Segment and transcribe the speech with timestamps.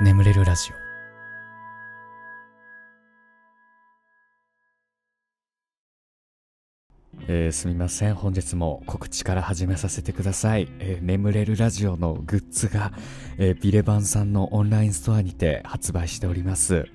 [0.00, 0.74] 眠れるラジオ
[7.26, 8.14] えー、すみません。
[8.14, 10.68] 本日も告知から始めさせてください。
[10.78, 12.92] えー、眠れるラジオのグッズが、
[13.38, 16.86] えー、ビレバンさんのオンラインストアにて発売しております。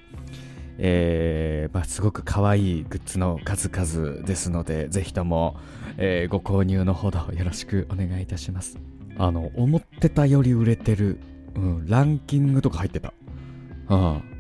[0.78, 5.58] えー、まあ、すごく可愛いグッズの数々ですので、ぜひとも、
[5.98, 8.80] えー、ご購入のほどよろしくお願いいたします。
[9.18, 11.20] あの、思ってたより売れてる、
[11.56, 13.14] うん、ランキングとか入ってた。
[13.88, 14.34] ああ。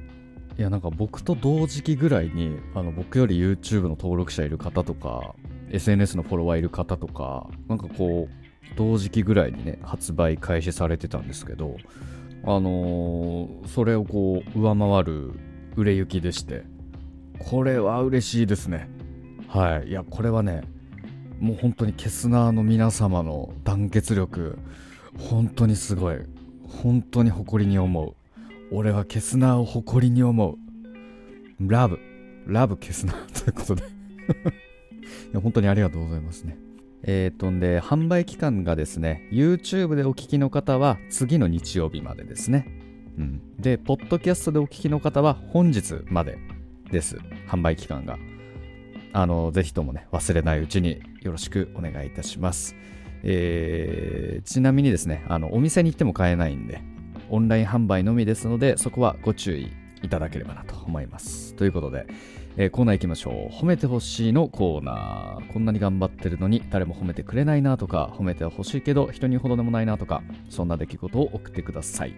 [0.58, 5.36] いや、なんか僕と同時期ぐらいに、あの、僕より YouTube の登録者いる方とか、
[5.72, 11.78] SNS のフォロワーいる方とか、なんかこう、同時期ぐらいにね、発売開始されてたんですけど、
[12.44, 15.32] あのー、それをこう、上回る
[15.76, 16.64] 売れ行きでして、
[17.40, 18.90] これは嬉しいですね。
[19.48, 19.90] はい。
[19.90, 20.62] いや、これはね、
[21.40, 24.58] もう本当にケスナーの皆様の団結力、
[25.18, 26.18] 本当にすごい。
[26.82, 28.16] 本当に誇りに思う。
[28.72, 30.58] 俺はケスナーを誇りに思う。
[31.60, 32.00] ラブ。
[32.48, 33.84] ラブケスナーということで
[35.34, 36.58] や本当にありがとうございますね。
[37.04, 42.68] えっ、ー、とんで、販売期間がですね、YouTube でお聞きの方は次の日曜日までですね。
[43.18, 43.42] うん。
[43.60, 46.38] で、ポッドキャストでお聞きの方は本日まで
[46.92, 47.18] です。
[47.48, 48.18] 販売期間が。
[49.12, 52.76] あの、ぜひともね、忘れないうちによろしくお願いいたします。
[53.24, 56.82] えー、ちなみにですね、あの、お店に行っても買えないんで、
[57.30, 59.72] オンライン販売のみですので、そこはご注意
[60.04, 61.56] いただければなと思います。
[61.56, 62.06] ということで、
[62.58, 63.54] えー、コーナー行きましょう。
[63.54, 65.52] 褒めてほしいのコーナー。
[65.52, 72.14] こんなに頑張ってるのに誰も褒めてくれないなとか、褒めてほしいけど人にほどでもないなとか、そんな出来事を送ってください。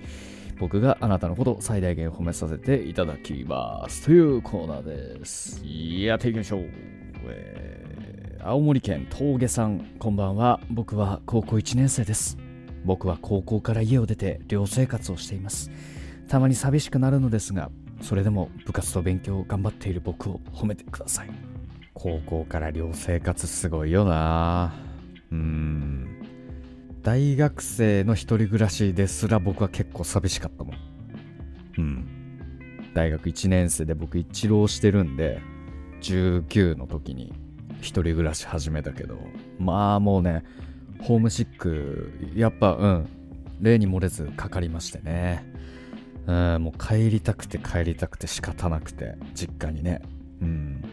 [0.57, 4.05] 僕があなたのことを最大限褒めさせていただきます。
[4.05, 5.61] というコーナーです。
[5.65, 6.69] やっていきましょう。
[7.27, 7.84] えー、
[8.47, 10.59] 青森県峠さん、こんばんは。
[10.69, 12.37] 僕は高校1年生です。
[12.85, 15.71] 僕は高校から家を出て寮生活をしています。
[16.27, 21.29] たまに寂しくなるのですが、それでも部活と勉強を頑張っている僕を褒めてください
[21.93, 24.73] 高校から寮生活すごいよな
[25.31, 26.21] うん
[27.01, 30.77] 大学生の一人暮らしですら僕は結構寂しかったもん
[31.77, 32.07] うん
[32.93, 35.39] 大学1年生で僕一浪してるんで
[36.01, 37.33] 19の時に
[37.81, 39.17] 一人暮らし始めたけど。
[39.59, 40.43] まあもうね
[40.99, 43.09] ホームシックやっぱうん。
[43.61, 45.45] 例に漏れずかかりましてね。
[46.27, 50.01] うんもう帰りたくて帰りたくて仕方なくて実家にね。
[50.41, 50.83] うん。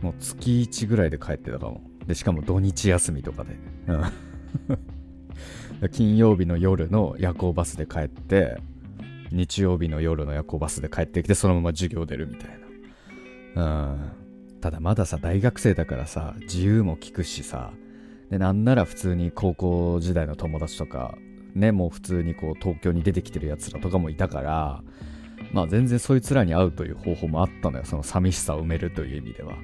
[0.00, 1.80] もう月1ぐらいで帰ってたかも。
[2.06, 3.56] でしかも土日休みとかで、
[3.88, 8.58] うん、 金曜日の夜の夜行バスで帰って
[9.32, 12.50] 日曜日の夜の夜行バスで帰ってきてそのまま授業出るみたい
[13.54, 13.64] な。
[13.64, 14.23] うん。
[14.64, 17.72] ただまださ大学生だからさ自由も利くしさ
[18.30, 21.14] でなんなら普通に高校時代の友達とか
[21.54, 24.82] ね、もう普通にこう東京に出てきてるやつらとかもいたから、
[25.52, 27.84] まあ全然そいつらに会うという方法もあったのよ。
[27.84, 29.54] その寂しさを埋めるという意味では。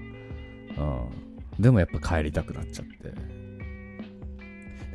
[1.58, 1.62] うん。
[1.62, 3.08] でもやっぱ帰りたくなっちゃって。
[3.08, 3.12] や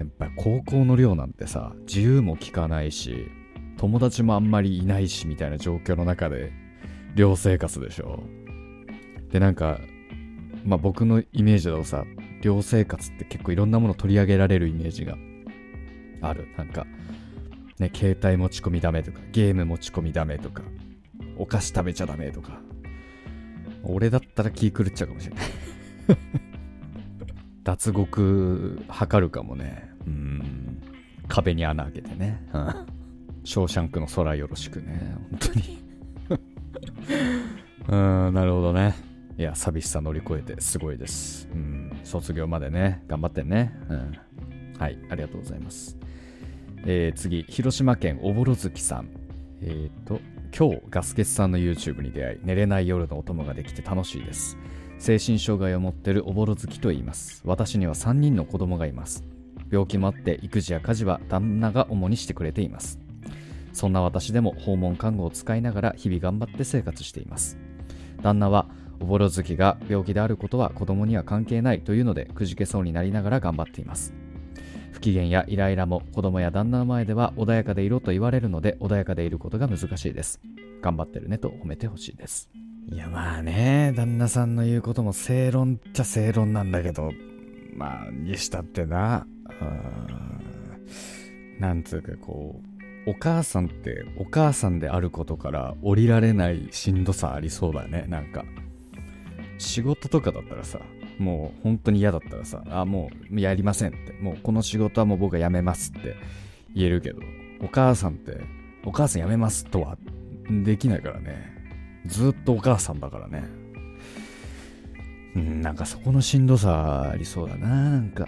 [0.06, 3.28] っぱ高校の寮なんてさ、自由も利かないし、
[3.78, 6.54] 友達もあんまりいないしみたいな状況の中で、
[7.16, 8.24] 寮生活でしょ。
[9.32, 9.80] で、なんか、
[10.66, 12.04] まあ僕のイメージだとさ、
[12.42, 15.16] 寮生活って結構いろんなもの取り上げられるイメージが
[16.22, 16.48] ある。
[16.58, 16.86] なんか、
[17.80, 20.64] ね、携帯持ち込みダメとか、ゲーム持ち込みダメとか、
[21.38, 22.60] お菓子食べちゃダメとか。
[23.84, 25.46] 俺だったら気狂っちゃうかもしれない
[27.64, 29.90] 脱獄測るかもね。
[30.08, 30.82] うん。
[31.28, 32.44] 壁に穴開けてね。
[32.54, 32.74] うん。
[33.44, 35.16] ショーシャンクの空よろしくね。
[35.30, 35.86] 本当に
[37.88, 37.96] う
[38.32, 38.96] ん、なるほどね。
[39.38, 41.50] いや、寂しさ乗り越えてすごいです。
[41.54, 41.92] うん。
[42.04, 43.74] 卒業までね、頑張ってね。
[43.90, 44.18] うん。
[44.80, 45.98] はい、ありがとうございます。
[46.86, 49.10] えー、次、広島県おぼろ月さん。
[49.62, 50.22] えっ、ー、と、
[50.58, 54.58] 今日ガスケツさんの YouTube に出会い、寝れない夜のお供ができて楽しいです。
[55.00, 57.42] 精神障害を持っているおぼろ月と言います。
[57.46, 59.26] 私には3人の子供がいます。
[59.70, 63.00] 病気もあって育児や家事は旦那が主にしてくれています。
[63.74, 67.58] そんな私でも訪問看護を使いながら日々頑張って生活しています。
[68.22, 68.70] 旦那は
[69.00, 74.14] おぼろ月が病気であることは子供には関係ないというのでくじけそうになりながら頑張っています。
[74.92, 80.40] 不機嫌やイライラも子供や旦那の前では穏やかでいろと言われるので穏やかでいることが難しいです。
[80.82, 82.50] 頑張ってるねと褒めてほしいです。
[82.88, 87.12] いやまあね、旦那さんの言うことも正論っちゃ正論なんだけど、
[87.76, 89.26] まあ、にしたってな、
[91.60, 92.62] なんつうかこ
[93.08, 98.46] う、お母さんってお母さんであることから降りられないしんどさありそうだね、なんか。
[99.58, 100.80] 仕事とかだったらさ、
[101.18, 106.16] もう本当に嫌だったらさ、あ、もうやりませんって、もうこの仕事はもう僕は辞めますって
[106.74, 107.20] 言えるけど、
[107.62, 108.42] お母さんって
[108.84, 109.98] お母さん辞めますとは
[110.64, 111.54] できないからね。
[112.06, 113.44] ずっとお母さんだからね。
[115.36, 118.28] うん、なんかそこのしんどさありそうだな、なんか。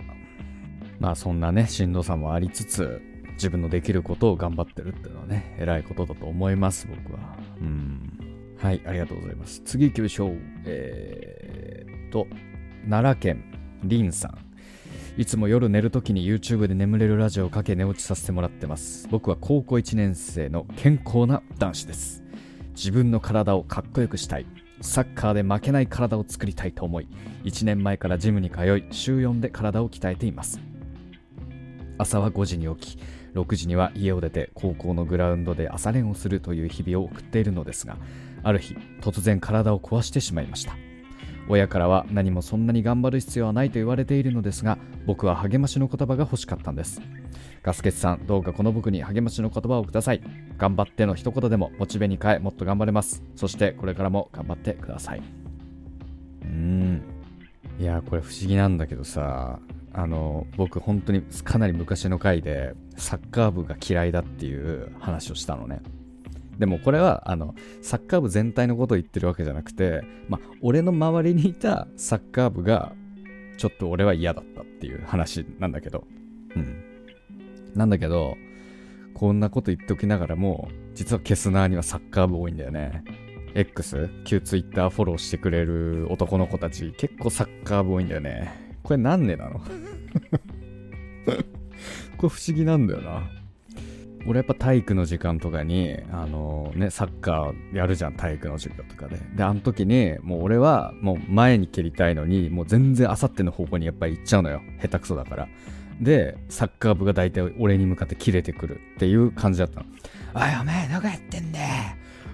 [1.00, 3.02] まあそんなね、しんどさもありつつ、
[3.34, 7.38] 自分のできることを頑張ってるっていうのはね、偉いことだと思います、僕は。
[7.62, 8.27] うん。
[8.60, 9.62] はい、ありがとうございます。
[9.66, 10.38] 次行きましょう。
[10.66, 12.28] えー、と、
[12.90, 13.44] 奈良県、
[13.84, 14.48] りんさん。
[15.22, 19.08] いつも夜寝るときに YouTube で眠れるラジオをかけ寝落ちさせてもらってます。
[19.10, 22.24] 僕は高校1年生の健康な男子です。
[22.76, 24.46] 自分の体をかっこよくしたい。
[24.82, 27.08] サッカーで負けない体を作りたいと思い、
[27.44, 30.60] 1年前からジムに通い、週4で体を鍛えています。
[31.98, 33.00] 朝は5時に起き、
[33.34, 37.98] 6時には家を出て高校のグラウンドで朝練をするという日々を送っているのですが、
[38.48, 40.74] ある日、突然体を壊してしまいました。
[41.50, 47.02] 親からは何もそんなに頑張る必要はないと言われているのですが僕は励ましの言葉が欲しかったんです。
[47.62, 50.22] ガスケツさんどうかこの僕に励ましの言葉をください。
[50.58, 53.22] 頑張っての一言でもモチベに変えもっと頑張れます。
[53.36, 55.20] そしてこれからも頑張ってください。
[55.20, 57.02] うーん。
[57.80, 59.60] いやこれ不思議なんだけどさ
[59.94, 65.82] あの僕本当にかなり昔の回でサッカー部が嫌いだっていう話をしたのね。
[66.58, 72.94] でもこれはあのサッカー部全体のことを言ってるわけじゃなくて、まあ、俺の周りにいたサッカー部が
[73.58, 76.06] ちょっと俺は嫌だったっていう話なんだけど、
[76.56, 76.84] うん。
[77.76, 78.38] なんだけど、
[79.14, 83.04] こんなこと言っておきながらも、実はケスナーにはサッカー部多いんだよね。
[83.56, 88.78] X、旧 Twitter フォローしてくれる男の子たち、結構サッカー部多いんだよね。
[88.84, 89.60] これ何でなの？
[92.18, 93.28] これ不思議なんだよな。
[94.28, 99.18] 俺やっぱ体育の時間とかに、あのね、サッカーやるじゃん、体育の授業とかで。
[99.36, 104.62] で、あの時に、もう俺はもう前に蹴りたいのに、もう全然あさっての方向にやっぱり行っちゃうのよ。
[104.82, 105.48] 下手くそだから。
[106.02, 109.86] で、サッカー部が大体俺に向かって切れてくるっていう感じだったの。
[110.36, 111.66] おいお前、どこやってんだよ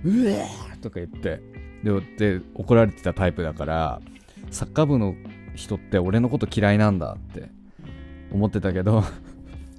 [0.04, 1.42] うえーとか言って。
[1.84, 4.02] で、で、怒られてたタイプだから、
[4.50, 5.16] サッカー部の
[5.56, 7.50] 人って俺のこと嫌いなんだって
[8.32, 9.04] 思ってたけど、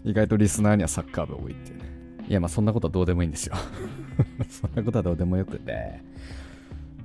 [0.05, 1.94] 意外とリスナーにはサッカー部多いっていうね。
[2.29, 3.55] いや、まあそんなことはどうでもいいんですよ。
[4.49, 6.00] そんなことはどうでもよくて。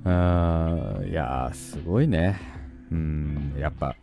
[0.04, 2.36] うーん、いやすごいね。
[2.90, 3.94] うん、やっぱ、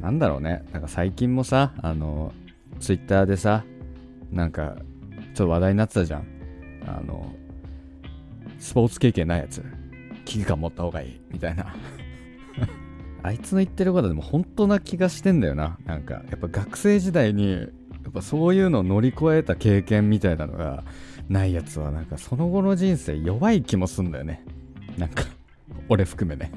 [0.00, 0.62] なんだろうね。
[0.72, 2.32] なんか最近もさ、あの、
[2.78, 3.64] ツイッターでさ、
[4.30, 4.76] なんか、
[5.34, 6.26] ちょっと話題になってたじゃん。
[6.86, 7.34] あの、
[8.58, 9.64] スポーツ経験ないやつ、
[10.24, 11.74] 危機感持った方がいい、みたいな。
[13.22, 15.78] あいつの言ってることでも本当な気がしてんだよな。
[15.86, 17.68] なんか、やっぱ学生時代に
[18.04, 20.84] やっぱそういうのを乗り越えた経験みたいなのが
[21.28, 24.44] ないやつはなんかその後の人生弱い気もすんだよね。
[24.98, 25.24] なんか、
[25.88, 26.52] 俺含めね。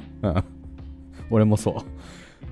[1.30, 1.84] 俺もそ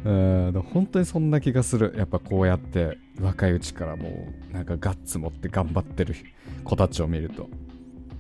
[0.06, 0.10] う。
[0.10, 1.94] うん、本当にそんな気がする。
[1.98, 6.16] やっぱこうやって若いうちからもうなんかガッツ持って頑張ってる
[6.64, 7.50] 子たちを見ると。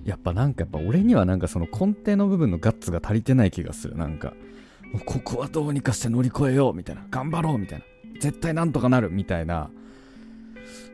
[0.03, 3.95] やっぱなんかやっぱ俺にはなんかその根底の部分のガッツが足りてない気がする。
[3.95, 4.33] なんか、
[5.05, 7.05] ここはどうにかして乗り越えようみたいな。
[7.09, 7.85] 頑張ろうみたいな。
[8.19, 9.69] 絶対なんとかなるみたいな。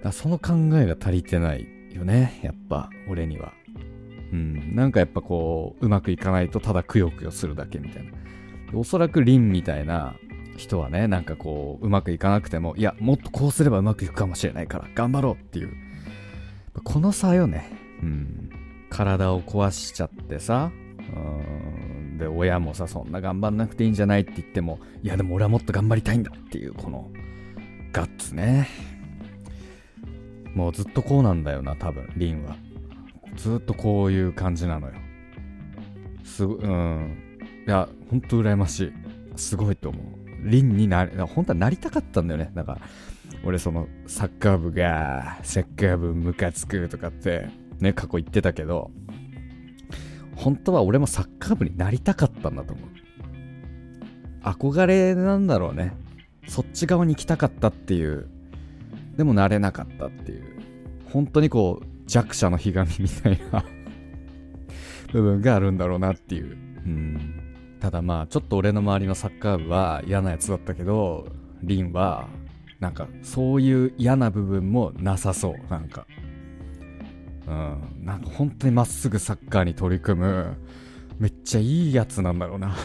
[0.03, 2.39] だその考えが足りてないよね。
[2.43, 3.53] やっぱ、俺には。
[4.31, 4.75] うん。
[4.75, 8.11] なんかやっぱこう、うまくいかないとただくよくよするだけみたいな。
[8.73, 10.15] おそらくリンみたいな
[10.57, 15.73] 人はね、なんかこう、うまくいかなくても、いや、もっとこうすればうまくいくかもしれないから、頑張ろうっていう。
[16.83, 17.69] この差よね。
[18.01, 18.49] うん。
[18.89, 20.71] 体を壊しちゃってさ、
[21.13, 21.19] う
[22.15, 22.17] ん。
[22.17, 27.09] で、親もさ、そんな頑張んなくていいんじゃないって言っても、いや、でも俺はもっと頑張りたいんだっていう、この、
[27.91, 28.67] ガッツね。
[30.53, 32.55] もうずっとこうなんだよな、多分、リンは。
[33.35, 34.93] ずっとこういう感じなのよ。
[36.23, 37.17] すご、うん。
[37.67, 38.93] いや、ほんと羨ましい。
[39.35, 40.03] すごいと思う。
[40.43, 42.51] リンになり、本当はなりたかったんだよね。
[42.53, 42.79] なんか、
[43.43, 47.47] 俺その、サッカー部が、サッカー部ムカつくとかって、
[47.79, 48.91] ね、過去言ってたけど、
[50.35, 52.89] 本当は俺もサッカー部になりたかったんだと思う。
[54.43, 55.93] 憧れなんだろうね。
[56.47, 58.27] そっち側に行きたかったっていう
[59.17, 60.43] でもなれなかったっていう、
[61.05, 63.63] 本当にこう、弱者のひがみみたいな
[65.11, 66.57] 部分があるんだろうなっていう。
[66.85, 67.77] うん。
[67.79, 71.27] ただまあ、ちょっと俺の周りのサッカー部は嫌なやつだったけど、
[71.63, 72.27] リンは、
[72.79, 76.05] なんか、そういう嫌な部分もなさそう、なんか。
[77.47, 78.05] うん。
[78.05, 80.57] なんか本当にまっすぐサッカーに取り組む、
[81.19, 82.75] めっちゃいいやつなんだろうな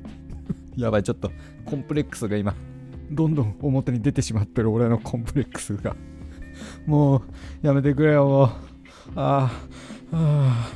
[0.76, 1.30] やばい、ちょっと、
[1.64, 2.54] コンプレックスが今、
[3.10, 5.96] どんどん表に出てしまってる俺のコンプレックスが
[6.86, 7.22] もう
[7.62, 8.48] やめてくれよもう
[9.16, 9.50] あ
[10.12, 10.70] ああ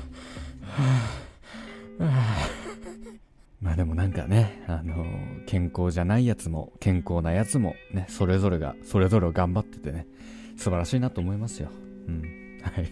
[2.00, 2.62] あ
[3.60, 10.06] まあでもなんかね、あのー、健康じゃないやつも健康なやつもね、それぞれが、それぞれを頑張っててね、
[10.56, 11.68] 素晴らしいなと思いますよ。
[12.08, 12.60] うん。
[12.62, 12.90] はい。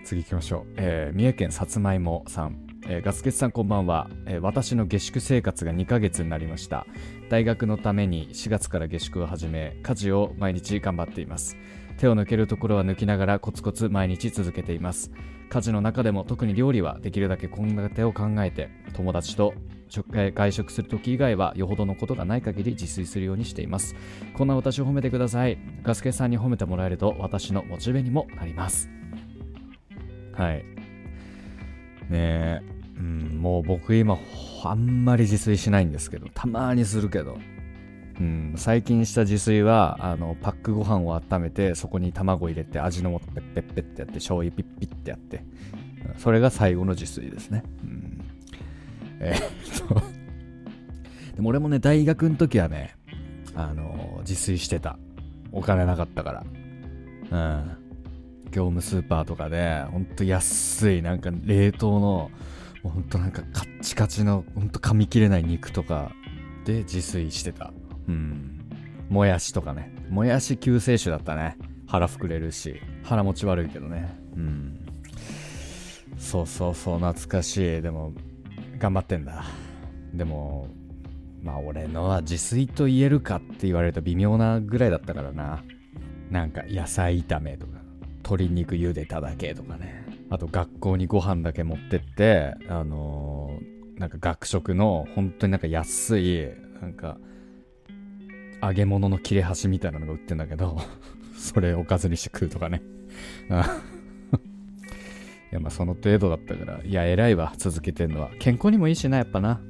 [0.04, 0.74] 次行きましょう。
[0.76, 2.67] えー、三重県さつまいもさん。
[2.90, 6.86] えー、ガスケツさんこんばんは、えー、私の下宿生活が2ヶ月になりました。
[7.28, 11.58] 大学のために4月から下宿を始め、家事を毎日頑張っています。
[11.98, 15.10] 手を抜けるところは抜きながらコツコツ毎日続けています。
[15.50, 19.52] 家事の中でも特に料理はできるだけ献立を考えて、友達と
[19.90, 23.96] 外食する時以外はよほどのことがない限り自炊するようにしています。
[24.32, 25.58] こんな私を褒めてください。
[25.82, 28.88] ガスケさんに褒めてもらえると私のモチベにもなります。
[30.32, 30.64] はい。
[32.08, 34.18] ねえ、うん、もう僕今
[34.64, 37.38] あんまり自炊しないんですけど、たまにするけど、
[38.20, 45.44] うん、最近した自炊はあのパックご飯を温めてそこに卵入れて味の素ペッペッペッってやって醤油ピッピッってやって。
[46.16, 48.24] それが最後の自炊ですね、うん、
[49.20, 50.02] えー、っと。
[51.36, 52.96] でも俺もね大学の時はね
[53.54, 54.98] あの自炊してた。
[55.50, 56.44] お金なかったから。
[57.30, 57.88] うん。
[58.50, 62.30] 業務スーパーとかでほんと安いなんか冷凍の
[62.88, 66.12] ほんとなんかカッチカチのほんと噛み切れない肉とか
[66.64, 67.72] で自炊してた
[68.08, 68.68] うん。
[69.08, 69.94] もやしとかね。
[70.10, 71.56] もやし救世主だったね。
[71.86, 72.80] 腹膨れるし。
[73.02, 74.18] 腹持ち悪いけどね。
[74.36, 74.86] うん。
[76.18, 77.82] そうそうそう、懐かしい。
[77.82, 78.12] でも、
[78.78, 79.44] 頑張ってんだ。
[80.12, 80.68] でも、
[81.42, 85.62] まあ俺のは自炊と言えるかって言われると微妙なぐらいだったからな。
[86.30, 87.78] なんか野菜炒めとか、
[88.18, 90.04] 鶏肉茹でただけとかね。
[90.30, 96.48] あと学校にご飯だけ持ってって、あのー、なんか学食の本当になんか安い、
[96.80, 97.18] なんか
[98.62, 100.78] 揚げ物の切れ端みたいなのが売ってんだけど
[101.36, 102.82] それおかずにして食うとかね。
[105.50, 108.30] いやまあその程度だったからいや偉いわ続けてんのは。
[108.38, 109.60] 健康にもいいしなやっぱな。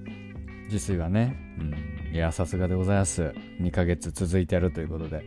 [0.65, 1.37] 自炊はね。
[1.59, 2.15] うん。
[2.15, 3.33] いやさすがでございます。
[3.61, 5.25] 2ヶ月続いてやるということで。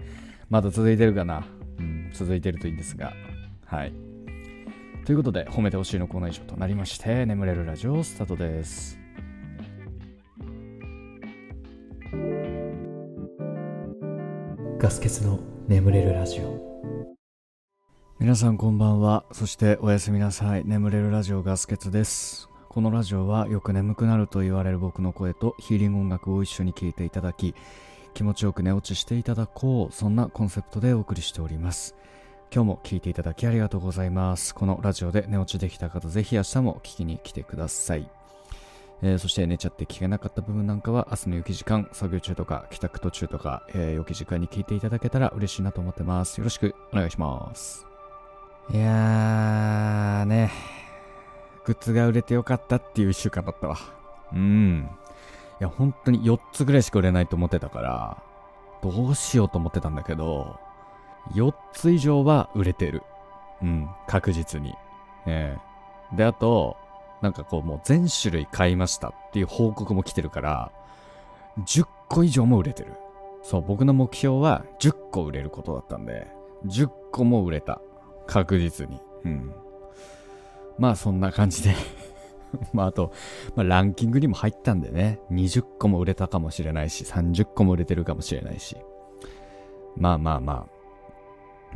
[0.50, 1.48] まだ続いてるかな。
[1.80, 2.10] うん。
[2.12, 3.14] 続いてるといいんですが。
[3.66, 4.11] はい。
[5.06, 9.00] ということで褒めてほしいのコーナー以上となりまして眠れるラジオスタートです。
[14.78, 16.72] ガス欠の眠れるラジオ。
[18.20, 19.26] 皆さんこんばんは。
[19.32, 20.64] そしておやすみなさい。
[20.66, 22.50] 眠れるラジオガス欠です。
[22.70, 27.54] このラジオはよく眠くなると言われる僕の声とヒーリング音楽を一緒に聴いていただき
[28.14, 29.94] 気持ちよく寝落ちしていただこう。
[29.94, 31.96] そんなコンセプトでお送りしております
[32.54, 38.10] 今日も聴いていただきありがとうございますこのラジオで寝落ちできた方ぜひ明日も聞きに来てください
[39.04, 46.38] えー、そして寝ちゃって聞けなかった部分なんかは明日の雪時間、作業中とか帰宅途中とか、えー、雪時間に聞いていただけたら嬉しいなと思ってます。
[46.38, 47.88] よろしくお願いします。
[48.72, 50.52] いやーね、
[51.66, 53.78] グッズが売れてよかったっていう一週間だったわ。
[54.34, 54.88] うん。
[55.60, 58.24] いや、本当に4つぐらいしか売れないと思ってたから、
[58.84, 60.60] どうしようと思ってたんだけど、
[61.34, 63.04] 4つ以上は売れてる。
[63.62, 64.74] うん、確実に。
[65.26, 66.78] えー、で、あと、
[67.22, 70.72] なんかこうもう全種類買いましたっていう報告も来てるから、
[71.60, 72.94] 10個以上も売れてる。
[73.44, 76.28] そう、僕の目標は10個売れることだったんで、
[76.66, 77.82] 10個も売れた。
[78.28, 79.00] 確実に。
[79.26, 79.54] うん。
[80.78, 81.76] まあそんな感じで
[82.74, 83.12] まああと、
[83.56, 88.78] まあ、ランキングにも入ったんでね、20個も売れたかもしれないし、30個も売れてるかもしれないし。
[89.96, 90.81] まあまあまあ、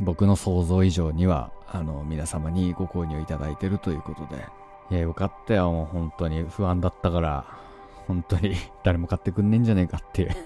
[0.00, 4.46] 僕の想像以上には、あの、皆様にご購入いただいてるということで、
[4.90, 7.44] いや、よかったよ、もう本当に不安だったから、
[8.06, 10.36] 本当に 誰も買ってくんねえんじゃねえかっていう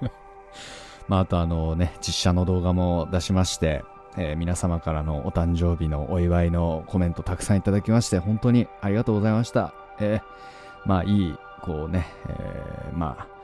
[1.08, 3.84] まあ、あとあのね、実写の動画も出しまして、
[4.16, 9.74] えー、皆様からのお誕生日のお祝いのコメントたくさんいただきまして、本当にありがとうございました。
[10.00, 13.39] えー、まあいい、こうね、えー、まあ、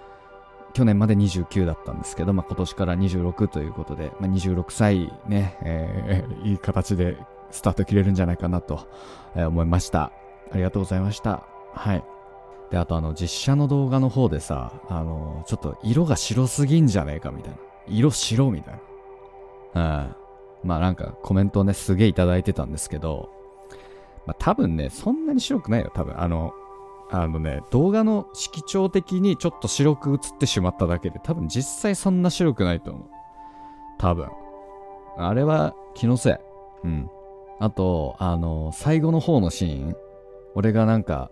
[0.77, 7.17] 去年まで29だったんですけど、まあ今年から26ということで、まあ、26歳ね、えー、 いい形で
[7.51, 8.87] スタート切れるんじゃないかなと、
[9.35, 10.13] 思いました。
[10.53, 11.45] ありがとうございました。
[11.73, 12.05] はい。
[12.71, 17.59] で、あとあの、実写の動画の方でさ、あの、ちょっと色が白すぎんじゃねえかみたいな。
[17.87, 18.81] 色白みたい
[19.73, 20.11] な。
[20.63, 20.69] うん。
[20.69, 23.31] まあなんかコメントをね、すげえいただいてたんですけど、
[24.27, 26.21] まあ多分ね、そんなに白くないよ、多分。
[26.21, 26.53] あの、
[27.11, 33.05] あのね、動画の色調的にちょっと白く映ってしまっただけで、多分実際そんな白くないと思う。
[33.99, 34.29] 多分。
[35.19, 36.35] あれは気のせい。
[36.85, 37.11] うん。
[37.61, 39.97] あと、あの、最後の方のシーン、
[40.55, 41.31] 俺がなんか、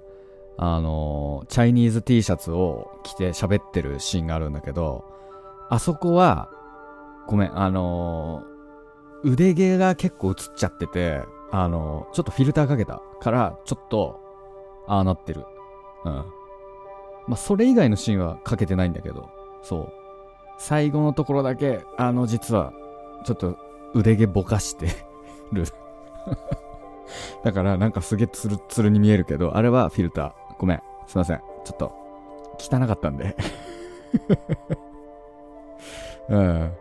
[0.57, 5.05] あのチャイニーズ T シャツを着て喋ってるシーンがあるんだけど、
[5.69, 6.49] あそこは、
[7.27, 8.45] ごめん、あの
[9.25, 14.21] 腕毛が結構映っちゃってて、あのちょっとフィルターかけたから、ちょっと、
[14.87, 15.45] ああなってる。
[16.05, 16.13] うん。
[16.13, 19.31] まあ、それ以外のシーンはかけてないんだけど、
[19.63, 19.93] そう。
[20.59, 22.73] 最後のところだけ、あの、実は、
[23.25, 23.57] ちょっと
[23.95, 24.89] 腕毛ぼかして
[25.53, 25.65] る
[27.43, 30.33] だからなんかすげえツルツルに見えるけど、あれはフィルター。
[30.59, 30.83] ごめん。
[31.07, 31.41] すいません。
[31.65, 31.93] ちょっと、
[32.59, 33.37] 汚かったんで。
[36.29, 36.73] うん。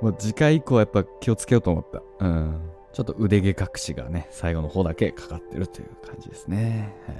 [0.00, 2.02] もう次回以降はやっぱ気をつけようと思った。
[2.24, 2.70] うん。
[2.92, 6.94] ちょっと腕毛隠しがね、最後の方だけかかってるという感じですね。
[7.06, 7.16] はい。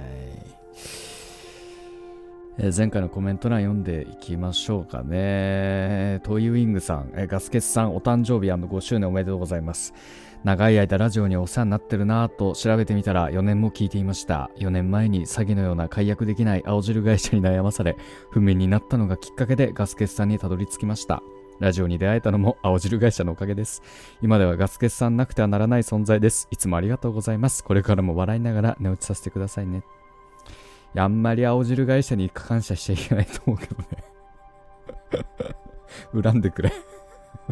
[2.61, 6.19] 前回のコメント欄読んでいきましょうかね。
[6.23, 9.93] トイウィングさん、ガスケツさん、お誕生日 &5 周年おめでとうございます。
[10.43, 14.51] 長い間ラジオにお世話になってるなぁと調べてみたら4年も聞いていました。
[14.57, 17.95] 4年前に詐欺のような解約できない青汁会社に悩まされ、
[18.29, 21.23] 不眠になったのがきっかけでガスケツさんにたどり着きました。
[21.61, 23.81] ラジオに出会えたのも青汁会社のおかげです。
[24.21, 26.49] 今ではガスケツさんなくてはならない存在です。
[26.51, 27.63] いつもありがとうございます。
[27.63, 29.83] これからも笑いながら寝落ちさせてくださいね。
[30.95, 33.87] あんまり青汁会社に感謝しちゃいけないと思うけどね。
[36.23, 36.71] 恨んでくれ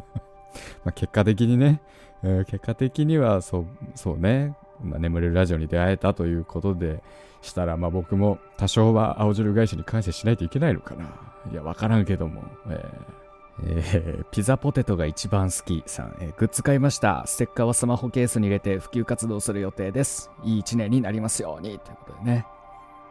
[0.86, 1.82] ま結果的にね、
[2.24, 3.66] えー、結果的にはそう、
[3.96, 7.02] そうね、まあ、眠れるラジオに出会えたということで
[7.42, 11.06] したら、まあ僕も多少は青汁会社に感謝しないといけないのかな。
[11.52, 12.44] いや、わからんけども。
[12.70, 13.28] えー
[13.64, 17.24] えー、ピザポテトが一番好きさん、えー、グッズ買いました。
[17.26, 20.30] ステッカーはスマホケースに入れて普及活動する予定です。
[20.44, 21.80] いい一年になりますように。
[21.80, 22.46] ということでね。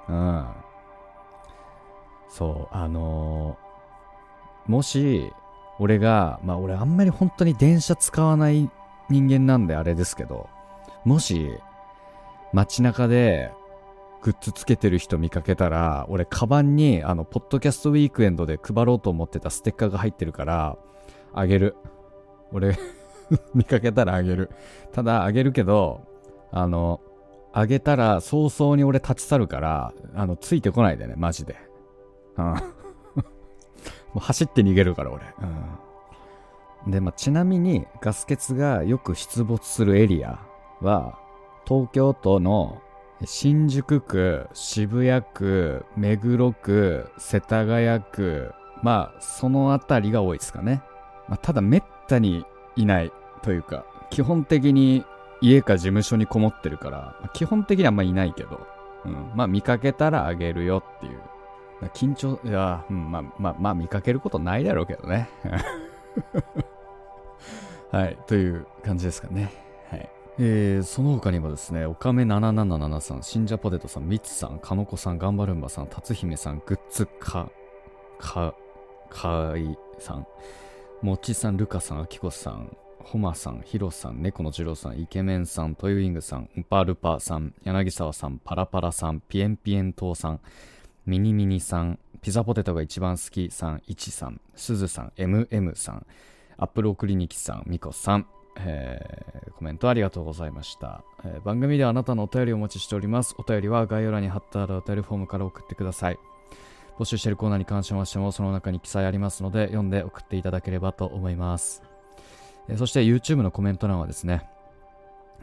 [0.09, 0.47] うん。
[2.29, 5.33] そう、あのー、もし、
[5.79, 8.71] 俺が、まあ俺あんまり本当に電車使わない
[9.09, 10.49] 人間なんであれですけど、
[11.05, 11.51] もし、
[12.53, 13.51] 街中で
[14.23, 20.77] グッズつけてる人見かけたら、俺、カバンに、あの、ポッドキャストウィークエンドで配ろうと思ってたステッカーが入ってるから、
[21.33, 21.77] あげる。
[22.53, 22.77] 俺
[23.55, 24.51] 見かけたらあげる。
[24.93, 26.01] ただ、あげるけど、
[26.51, 27.01] あの、
[27.59, 31.57] あげたら早々に俺立ち去るから、あの、ついてこないでね、マジで。
[32.37, 32.45] うん。
[32.53, 32.61] も
[34.17, 35.25] う走って逃げるから、俺。
[36.85, 36.91] うん。
[36.91, 40.39] で、まあ、ちなみにガス欠がよく出没するエリア
[40.83, 41.19] は、
[41.67, 42.83] 東京都の
[43.25, 48.53] 新宿区、渋谷区、目黒区、世田谷区、
[48.83, 50.83] まあ、そのあたりが多いですかね。
[51.27, 52.45] まあ、ただ、めったに
[52.77, 55.07] いないというか、基本的に
[55.41, 58.67] 家か事務所にこもってるから、まあ、基本的にはあんまいないけど、
[59.05, 61.21] うん、まあ、見かけたらあげるよっていう。
[61.95, 65.29] 緊張、いや、うん、まあ、まあ、まあ、見かけることないだろうけどね。
[67.93, 69.53] はい、という感じですかね。
[69.91, 70.09] はい。
[70.39, 77.51] えー、その他にもですね、おかめ777さん、信者ポテトさん、みつさん、かのこさん、がんばるんばさん、たつひめさん、グッズか、
[78.19, 78.55] か、
[79.11, 80.27] かいさん、
[81.03, 90.41] もちさん、るかさん、あきこさん、ほまさん、ひろさん、猫のじろうさん、イケメンさん、トイウィングさん、ウパルパさん、柳沢さん、パラパラさん、ピエンピエン島さん、
[91.07, 96.07] ミニミニさん、ピザポテトが一番好きさん、いちさん、すずさん、MM さん、
[96.59, 98.27] アップルクリニキさん、ミコさん、
[98.59, 103.37] えー、コメントありがとうございました、えー、番組ではあなたのお便りをお待ちしております。
[103.39, 106.19] お便りは概要欄に貼ってあるお便りフォームから送ってください。
[106.99, 111.96] 募集しているコーナーに関しましても、その中に記載ありますので、読んで送っていただければと思います。
[112.69, 114.49] え、そして YouTube のコメント欄はですね、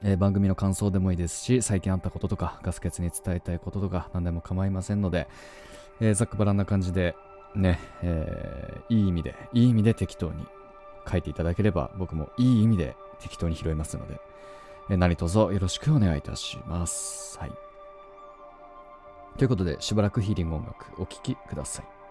[0.03, 5.27] え、番組の感想でもいいですし、最近あったこととか、ガス欠に伝えたいこととか、何でも構いませんので、
[6.01, 7.15] え、ざっくばらんな感じで、
[7.55, 10.45] ね、えー、いい意味で、いい意味で適当に
[11.09, 14.19] 書いていただければ僕もいい意味で適当に拾いますので、
[14.89, 17.39] え何卒よろしくお願いいたします。
[17.39, 17.51] はい。
[19.37, 22.02] ということで、しばらくヒーリング音楽お聴きください。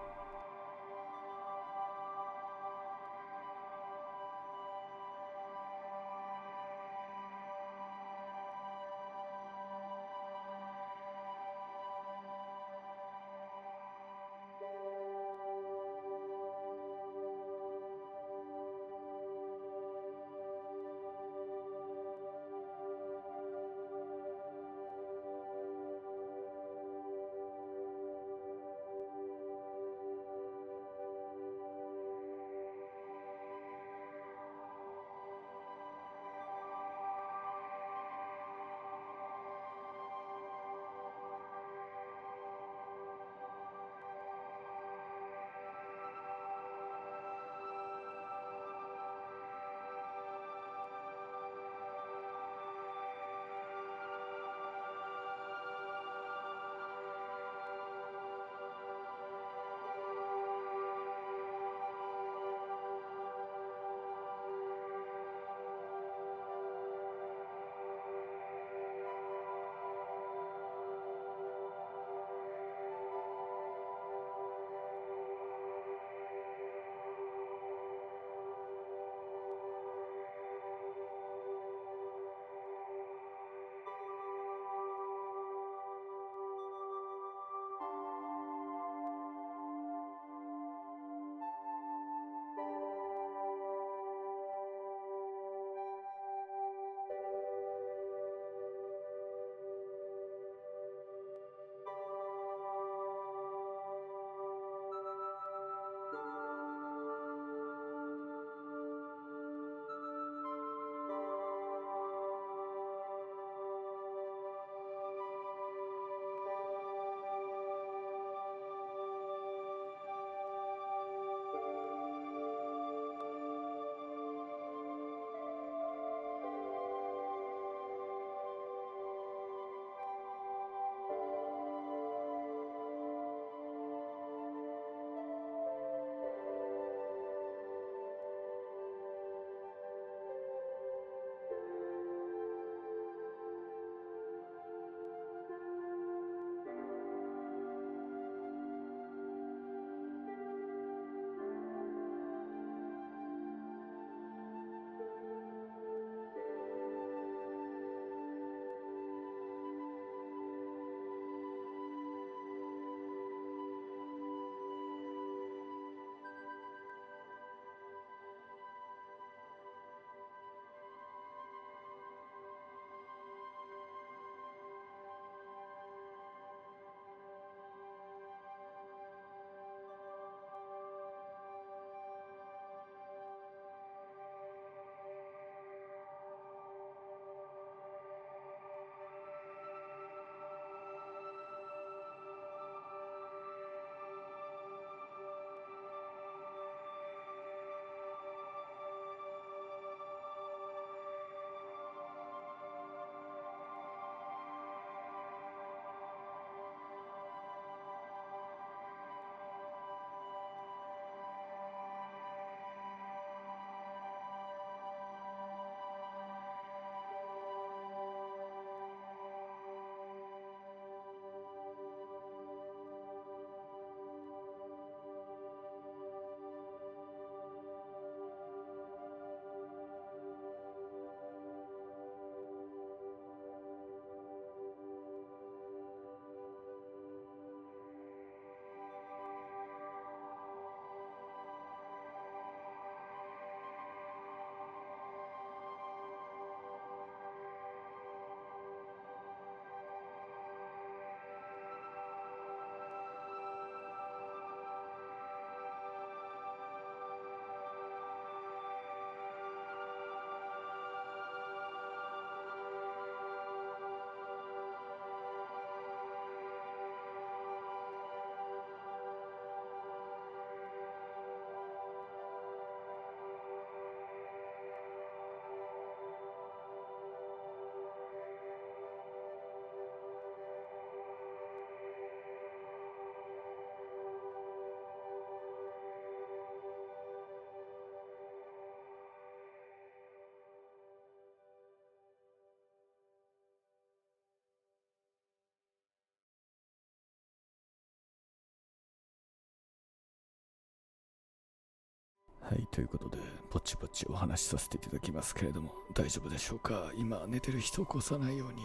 [302.62, 303.18] はい、ということで、
[303.50, 306.92] ぼちぼちお話しさせていただきますけれども、大丈夫でしょうか？
[306.96, 308.62] 今、寝てる人を起こさないように、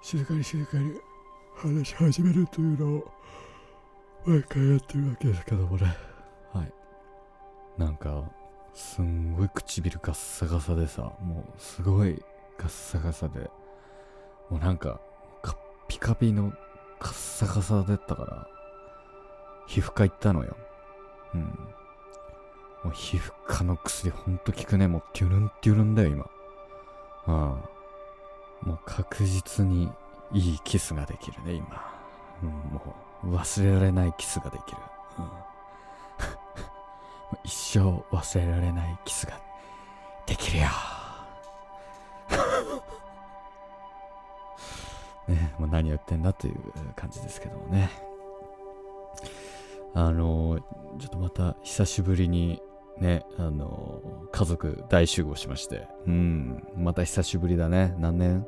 [0.00, 0.92] 静かに静かに
[1.56, 3.12] 話し始めるというのを、
[4.24, 5.92] 毎回やってるわけですけどもね。
[6.52, 6.72] はい。
[7.76, 8.30] なんか、
[8.72, 12.22] すんごい唇ガッサガサでさ、もうすごい
[12.56, 13.50] ガッサガサで、
[14.50, 15.00] もうなんか、
[15.42, 15.56] カッ
[15.88, 16.52] ピカピの
[17.00, 18.48] カッサカサだったから、
[19.66, 20.56] 皮膚科行ったのよ。
[21.34, 21.58] うん。
[22.84, 24.86] もう皮膚科の薬ほんと効くね。
[24.86, 26.24] もうテュルンテュルンだよ、今。
[26.24, 26.28] あ
[27.26, 27.30] あ。
[28.66, 29.90] もう確実に
[30.32, 31.82] いいキスができるね、今。
[32.42, 32.94] うん、も
[33.24, 34.78] う忘れられないキスができる。
[35.18, 35.30] うん
[37.42, 39.40] 一生忘れられないキスが
[40.26, 40.68] できるよ。
[45.26, 47.90] ね、もう何を言ってんだという感じですけどもね。
[49.94, 50.60] あの
[50.98, 52.60] ちょっとまた久しぶりに
[53.00, 57.94] ね、あの家族大集合しまして、うん、また久しぶりだね。
[57.98, 58.46] 何年？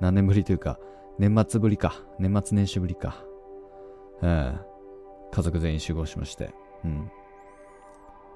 [0.00, 0.78] 何年ぶりというか、
[1.18, 1.94] 年末ぶりか。
[2.18, 3.24] 年末年始ぶりか。
[4.22, 4.60] うん。
[5.30, 7.10] 家族全員集合しまして、うん。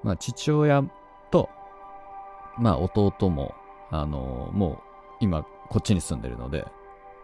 [0.02, 0.84] まあ、父親
[1.30, 1.48] と、
[2.58, 3.54] まあ、弟も、
[3.90, 4.78] あのもう、
[5.20, 6.66] 今、こっちに住んでるので、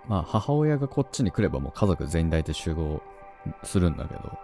[0.08, 3.00] まあ、母親がこっちに来ればもう家族全員大体集合
[3.62, 4.38] するんだけど、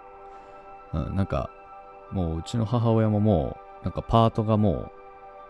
[0.95, 1.51] うん、なんか、
[2.13, 4.91] もううちの母親ももう、なんかパートがもう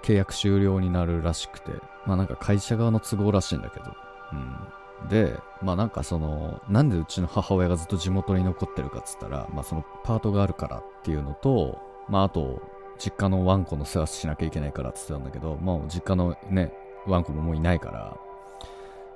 [0.03, 1.73] 契約終了になるらしくて、
[2.07, 3.87] まあなんか会社側の都合らしいんだけど、
[4.33, 5.09] うん。
[5.09, 12.63] で、まあなんかその、なんでうちの母親がずっと地元に残ってるかっつったら、まあそのパートがあるからっていうのと、まああと、
[12.99, 16.73] 実家のワンコの世話しなきゃいけないからって言ってたんだけど、まあ実家のね、
[17.07, 18.17] ワンコももういないから、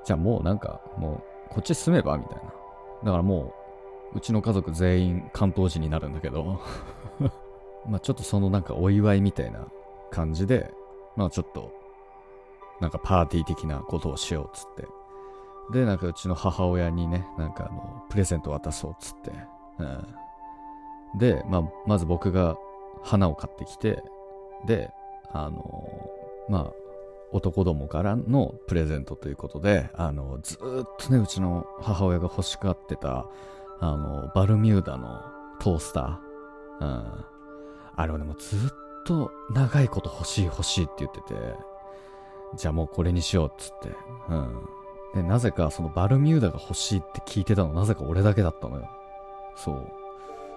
[0.05, 2.43] じゃあもうなんか、もうこっち住めばみたいな。
[2.43, 3.55] だからも
[4.15, 6.61] う、うちの家族全員関東人になるんだけど
[7.89, 9.67] まあちょっとそのなんかお祝いみたいな
[10.11, 10.73] 感じで、
[11.17, 11.73] まあちょっと、
[12.81, 14.89] なんかパーティー的なことをしようっつって。
[15.73, 19.33] で、なんかうちの母親にね、なんかあの、プレゼント渡そうっつって。
[19.79, 21.19] うん。
[21.19, 22.57] で、まあ、まず僕が
[23.03, 24.03] 花を買ってきて、
[24.67, 24.91] で、
[25.33, 25.89] あの
[26.49, 26.73] まあ、
[27.33, 30.59] 男どもからのプレゼントということで、あの、ずっ
[30.99, 33.27] とね、うちの母親が欲しがってた、
[33.81, 35.23] あの、バルミューダの
[35.59, 36.85] トースター。
[36.85, 37.25] うん。
[37.97, 38.71] あれをね、もずっ
[39.05, 41.35] と長いこと欲しい欲しいって言ってて、
[42.57, 43.91] じゃあもうこれにしようっつって。
[44.29, 44.69] うん。
[45.15, 48.89] で、なぜかそのバルミューダが欲しいって聞いてたのなぜか俺だけだったのよ。
[49.57, 49.87] そう。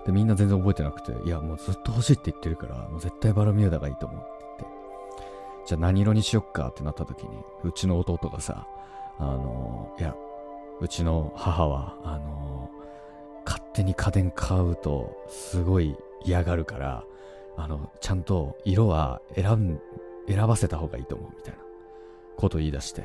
[0.06, 4.78] で、みんな全然覚えてなくて、いや、もうずっと欲しいって言ってるから、もう絶対バルミューダがいいと思うって言って。
[5.68, 7.30] じゃあ何色にしよっかってなった時に、
[7.64, 8.68] うちの弟がさ、
[9.20, 10.16] あのいや、
[10.80, 12.70] うちの母は、あの
[13.46, 17.04] 勝手に家電買うとすごい嫌がるから、
[17.58, 19.80] あの、ちゃんと色は選ん、
[20.28, 21.60] 選ばせた方がいいと思うみたいな
[22.38, 23.02] こと言い出して。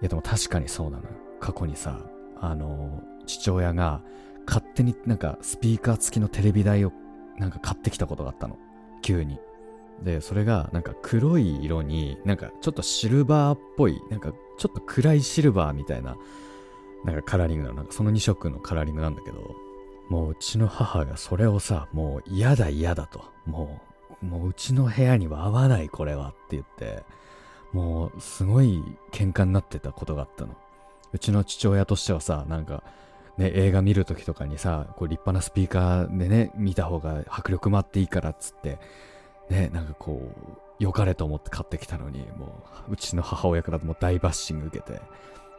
[0.00, 1.10] いやでも確かにそうなのよ。
[1.40, 2.00] 過去にさ、
[2.40, 4.02] あの、父親が
[4.46, 6.92] 勝手になんかスピーカー付きのテレビ台を
[7.38, 8.58] なんか買ってきたことがあったの。
[9.02, 9.38] 急に。
[10.02, 16.16] で、それがなんか黒い色になんかちょっとシルバーっぽい、なんかちょっと暗いシルバーみたいな、
[17.04, 17.76] なんかカラーリングなの。
[17.76, 19.54] なんかその2色のカラーリングなんだけど、
[20.08, 23.24] もううちの母がそれをさ、もう嫌だ嫌だと。
[23.44, 23.80] も
[24.22, 27.02] う、もううちの部屋には合わないこれはって言って、
[27.72, 30.56] もうすごい喧嘩になってたことがあったの。
[31.12, 32.82] うちの父親としてはさ、なんか、
[33.36, 38.78] ね、映画見るときとかにさ、こう立派なスピーカーでね、見た方が迫力もあっていいからっつって、
[39.50, 45.00] ね、なんかこう、良かれと思って買ってきたのに、もう、うちの母親からも大バッシング受けて、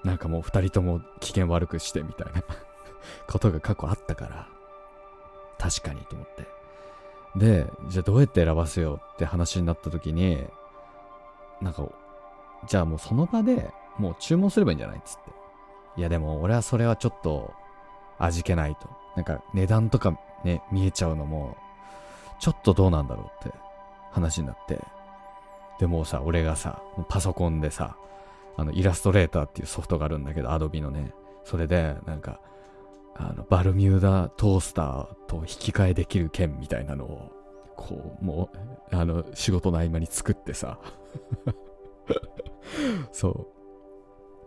[0.03, 2.43] なんかもう二人とも機嫌悪くしてみたいな
[3.27, 4.47] ことが過去あったから、
[5.57, 6.47] 確かにと思って。
[7.35, 10.43] で、じゃあどうやって選ばせようって話になった時に、
[11.61, 11.87] なんか、
[12.67, 15.31] じゃあもうその場でもう注文すればいいんじゃないっつって。
[15.97, 17.53] いやでも俺はそれはちょっと
[18.19, 18.87] 味気ないと。
[19.15, 21.57] なんか値段とかね、見えちゃうのも、
[22.39, 23.57] ちょっとどうなんだろうって
[24.11, 24.79] 話になって。
[25.79, 27.97] でもさ、俺がさ、パソコンでさ、
[28.55, 31.13] あの、イラストレーターっていうソフトがあるんだけど、アドビのね。
[31.43, 32.39] それで、なんか、
[33.19, 37.31] あの、バルミューダトースターと引き換えできる券みたいなのを、
[37.75, 38.49] こう、も
[38.91, 40.79] う、あの、仕事の合間に作ってさ。
[43.11, 43.47] そ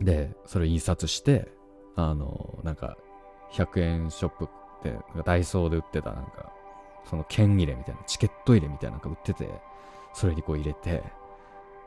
[0.01, 0.05] う。
[0.05, 1.49] で、それ印刷して、
[1.97, 2.97] あの、なんか、
[3.53, 4.49] 100円ショップっ
[4.83, 6.53] てダイソーで売ってたなんか、
[7.05, 9.49] その券入れみたいな、チケット入れみたいなのが売ってて、
[10.15, 11.03] それにこう入れて、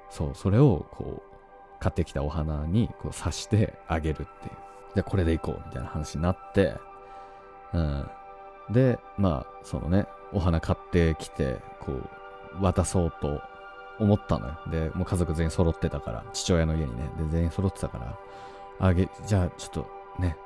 [0.09, 4.55] そう、それをこう、買ってきたお花にこう刺してあげるっていう。
[4.95, 6.75] じゃあこれでいこうみたいな話になって、
[7.73, 8.09] うん。
[8.71, 13.41] で、まあ、そのね、お花買ってきて、こう、渡そうと
[13.99, 14.59] 思ったのよ。
[14.69, 18.17] で、もう家族全員揃ってたから、父親の家にね、で、全員揃ってたから、
[18.79, 19.87] あげ、じゃあちょっと
[20.19, 20.37] ね、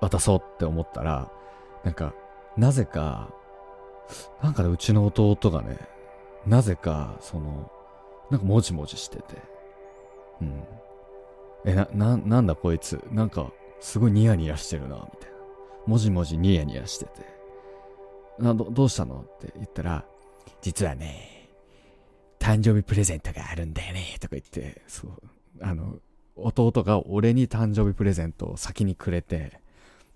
[0.00, 1.30] 渡そうって思ったら、
[1.84, 2.12] なんか、
[2.56, 3.28] なぜか、
[4.42, 5.78] なんかね、うちの弟がね、
[6.46, 7.70] なぜか、その、
[8.30, 9.42] なんかもじもじしてて、
[10.40, 10.64] うん。
[11.64, 13.50] え、な、な、なんだこいつ、なんか、
[13.84, 15.36] すごいニヤニヤしてるな、みたいな。
[15.86, 17.10] もじもじニヤニヤしてて、
[18.38, 19.20] な、ど、どうしたの？
[19.20, 20.06] って言ったら、
[20.62, 21.50] 実はね、
[22.38, 25.12] 誕生日プレゼントがあるんだよね、とか言って、そう、
[25.60, 25.96] あの、
[26.34, 29.60] 弟が俺に誕生日プレゼントを先にくれて、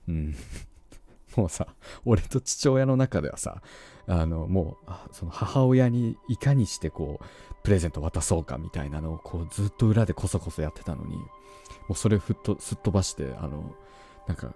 [0.08, 0.34] うん。
[1.36, 1.66] もうさ、
[2.06, 3.60] 俺と父親の中ではさ、
[4.06, 7.24] あの、もう、その母親にいかにしてこう、
[7.62, 11.18] プレゼント渡そうかみたいなのをこう、ずっと裏でこそこそやってたのに、
[11.88, 13.74] もうそれふっと、すっ飛ばして、あの、
[14.26, 14.52] なんか、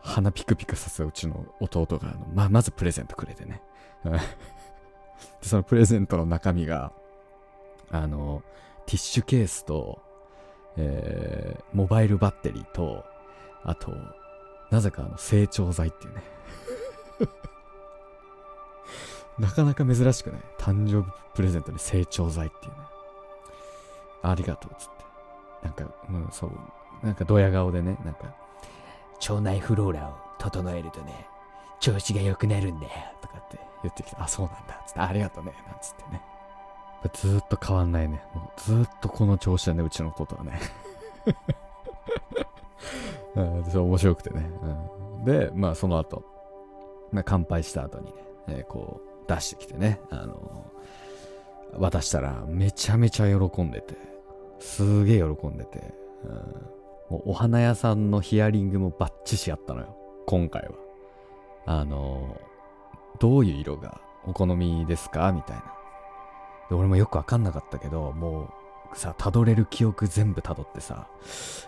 [0.00, 3.62] 鼻ピクピクさせうちの弟が、あのま、まずプレゼントくれてね。
[4.04, 4.18] で、
[5.42, 6.92] そのプレゼントの中身が、
[7.90, 8.42] あの、
[8.86, 10.00] ティッシュケースと、
[10.76, 13.04] えー、モバイルバッテリーと、
[13.64, 13.92] あと、
[14.70, 16.22] なぜかあの成長剤っていうね
[19.38, 22.78] なかなか珍しくない誕生日プレゼントに成長剤っていうね。
[24.22, 24.97] ありがとうつって。
[25.62, 26.50] なんか、うん、そう、
[27.02, 28.34] なんかドヤ顔でね、なんか、
[29.20, 31.26] 腸内フローラを整えるとね、
[31.80, 36.22] 調子が良くなるんだよ、とかって言ってきて、あ、そうなんだ、つって、ありがとうね、なんつってね。
[37.12, 38.22] ずっと変わんないね。
[38.34, 40.60] もうずっとこの調子だね、うちのことはね。
[43.36, 44.50] うん、それ面白くてね。
[44.62, 46.24] うん、で、まあその後、
[47.12, 48.12] まあ、乾杯した後にね、
[48.48, 53.94] えー、こう出してきてね、あのー、渡したらめちゃめちゃ喜んでて、
[54.58, 55.94] すげえ喜んでて、
[56.24, 60.70] うん、もうお花屋さんのヒアリングもバッチシやったのよ、今回は。
[61.66, 62.40] あの、
[63.18, 65.32] どういう色がお好みですか？
[65.32, 65.64] みたいな。
[66.70, 68.52] で、俺もよくわかんなかったけど、も
[68.92, 71.08] うさ、たどれる記憶全部たどってさ、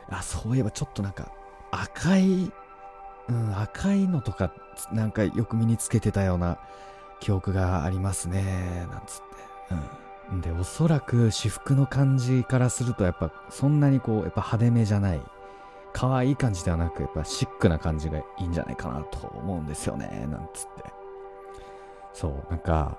[0.09, 1.31] あ、そういえばちょっとなんか、
[1.71, 2.51] 赤い、
[3.29, 4.53] うん、赤いのとか、
[4.93, 6.59] なんかよく身につけてたような
[7.21, 9.21] 記憶がありますね、なんつっ
[9.69, 9.75] て。
[9.75, 9.81] うん。
[10.33, 15.21] で、おそらく私服の感じからすると、やっぱそんなにこう、やっぱ派手めじゃない、
[15.93, 20.85] 可愛い感じではなく、やっぱシックな感じがいいんじゃないかなと思うんですよね、なんつって。
[22.13, 22.99] そう、なんか、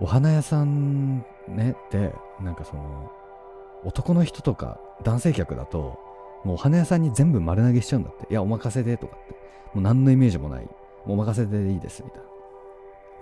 [0.00, 3.10] お花屋さんね、で、なんかその、
[3.84, 5.98] 男の人とか男性客だと、
[6.44, 8.26] もうお花屋さんに全部丸投げしちゃうんだって。
[8.30, 9.32] いや、お任せでとかって。
[9.74, 10.64] もう何のイメージもない。
[10.64, 10.70] も
[11.08, 12.24] うお任せでいいです、みたいな。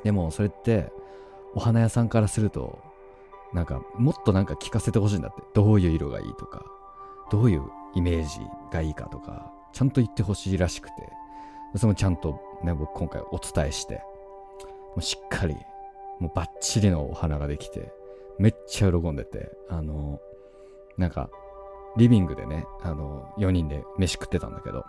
[0.05, 0.93] でも、それって、
[1.55, 2.79] お花屋さんからすると、
[3.53, 5.43] なんか、もっとなんか聞かせてほしいんだって。
[5.55, 6.65] どういう色がいいとか、
[7.31, 7.63] どういう
[7.95, 8.41] イメージ
[8.73, 10.95] がいいかとか、ちゃんと言ってほしいらしくて、
[11.77, 15.57] それもちゃんとね、僕今回お伝えして、もうしっかり、
[16.21, 17.93] もうバッチリのお花ができて、
[18.39, 20.21] めっちゃ喜んでて、あの、
[20.97, 21.31] なんか、
[21.97, 24.85] リビングでね、あの、4人で飯食ってたんだけど、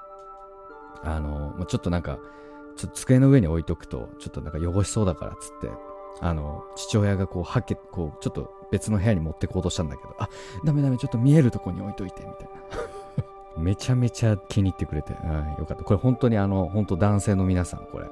[1.03, 2.17] あの、もうちょっとなんか、
[2.77, 5.69] ちょっと机の上に置いとくと、ちょっとなんか汚しそうだからっつって、
[6.21, 10.29] あの、父親がこう、はけ、こう、ちょっと別の部屋に持ってこうとしたんだけど、あ、
[10.63, 13.61] ダメダメ、ちょっと見えるとこに置いといて、みたいな。
[13.61, 15.83] めちゃめちゃ気に入ってくれて、うん、よかった。
[15.83, 18.07] これ本当にあの、本当男性の皆さん、これ。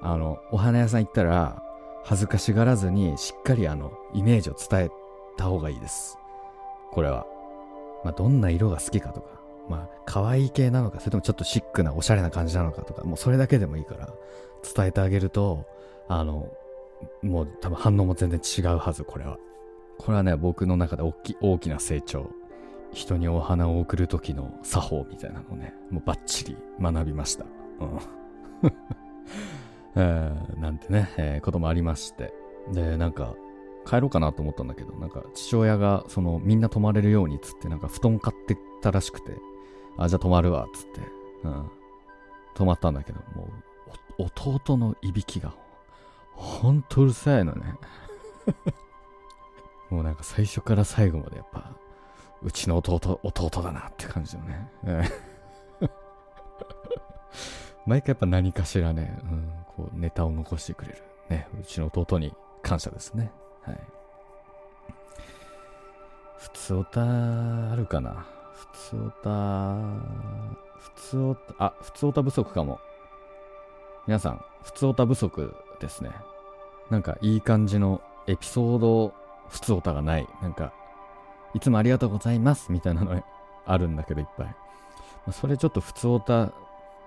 [0.00, 1.62] あの、お花屋さん行ったら、
[2.04, 4.90] 恥ずかしがらずに、しっかりあの、イメージを伝え
[5.36, 6.18] た方がいいです。
[6.92, 7.26] これは。
[8.04, 9.28] まあ、どんな色が好きかとか、
[9.68, 14.08] まあ、可愛い系なのか、それともちょっとシックなおしゃれな感じなのかとか、もうそれだけでもいいから、
[14.74, 15.66] 伝えてあげると、
[16.08, 16.48] あの、
[17.22, 19.38] もう多分反応も全然違うはず、これは。
[19.98, 22.30] これはね、僕の中で大き大きな成長。
[22.92, 27.44] 人にお花を贈る時の作法みたいなのをね、もうバッチリ学びました。
[27.80, 27.98] うん。
[29.96, 32.32] えー、なんてね、えー、こともありまして。
[32.72, 33.34] で、なんか、
[33.86, 39.36] 帰ろうかなと思ったんだけど、なんか父親がそのみんな泊まれるようにっつってなんか布団買ってったらしくて、
[39.96, 41.00] あ、じゃあ泊まるわっつって、
[41.44, 41.70] うん。
[42.54, 43.48] 泊まったんだけど、も
[44.18, 45.54] う弟のいびきが
[46.40, 47.74] ほんとうるさいのね。
[49.90, 51.70] もうなんか最初から最後までやっぱ、
[52.42, 54.70] うちの弟、弟だなって感じのね。
[57.86, 61.02] 毎回やっぱ何かしらね、うん、こうネタを残してくれる。
[61.28, 63.30] ね、うちの弟に感謝ですね。
[63.62, 63.80] はい。
[66.38, 69.74] 普通おたあるかな普通おた、
[70.78, 72.80] 普通おた、あ、普通おた不足かも。
[74.06, 76.10] 皆さん、普通おた不足ですね。
[76.90, 79.14] なんかいい感じのエピソード
[79.48, 80.28] 普通おたがない。
[80.42, 80.72] なんか、
[81.54, 83.22] いつもありがとうございますみたいなの
[83.66, 84.54] あるんだけどいっぱい。
[85.32, 86.52] それちょっと普通おた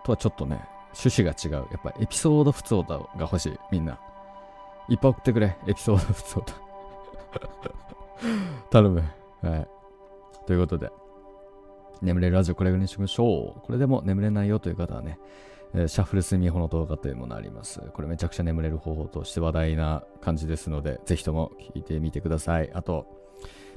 [0.04, 1.66] とはちょっとね、趣旨が違う。
[1.72, 4.00] やっぱエピソード普通おたが欲しい、みんな。
[4.90, 5.58] いっぱい送ってくれ。
[5.68, 6.54] エピソード、エピソード。
[8.70, 9.04] 頼む。
[9.42, 9.68] はい。
[10.46, 10.92] ということで、
[12.02, 13.62] 眠れるラジオこれぐらいにしましょう。
[13.62, 15.18] これでも眠れないよという方はね、
[15.74, 17.82] シャッフル睡眠法の動画というものあります。
[17.94, 22.72] これめちゃくちゃ眠れる方法として話題な感じですので、ぜひとも聞いてみてください。
[22.74, 23.08] あと、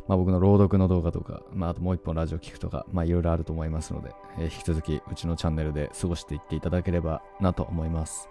[0.06, 8.28] まあ、僕の朗読の動画とか、まあ、あともう一本ラジオ聞くとか、まあ、いろいろあると思いますので、えー、引き続きうちのチャンネルで過ごしていっていただければなと思います。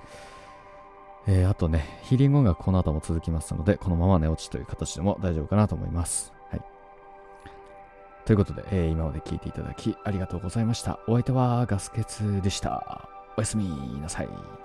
[1.27, 6.31] えー、あとね、ヒーリング音楽この後も続きますので、このまま寝落ちという形でも大丈夫かなと思います。
[6.51, 6.61] はい。
[8.25, 10.99] ということで、えー、今まで聞いていただきありがとうございました。
[11.07, 13.14] お相手はガスケツでした。
[13.37, 13.65] おやすみ
[14.01, 14.64] なさい。